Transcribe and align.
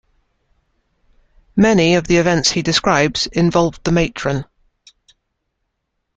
Many 1.55 1.93
of 1.93 2.07
the 2.07 2.17
events 2.17 2.49
he 2.49 2.63
describes 2.63 3.27
involved 3.27 3.83
the 3.83 3.91
matron. 3.91 4.45